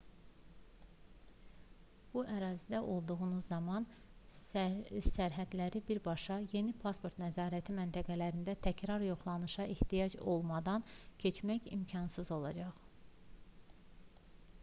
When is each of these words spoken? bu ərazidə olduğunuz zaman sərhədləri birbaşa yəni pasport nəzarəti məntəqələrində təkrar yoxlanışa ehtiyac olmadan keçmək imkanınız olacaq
bu 2.13 2.21
ərazidə 2.35 2.79
olduğunuz 2.93 3.49
zaman 3.51 3.85
sərhədləri 4.37 5.81
birbaşa 5.91 6.37
yəni 6.55 6.73
pasport 6.85 7.19
nəzarəti 7.25 7.77
məntəqələrində 7.81 8.57
təkrar 8.69 9.07
yoxlanışa 9.09 9.69
ehtiyac 9.77 10.17
olmadan 10.35 10.89
keçmək 11.27 11.71
imkanınız 11.79 12.35
olacaq 12.41 12.83